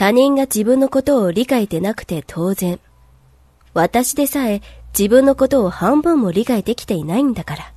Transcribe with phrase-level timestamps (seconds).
[0.00, 2.80] 他人が自分のことを理解でなくて当然。
[3.74, 4.62] 私でさえ
[4.98, 7.74] 自分のことを半分も理解できていないんだから。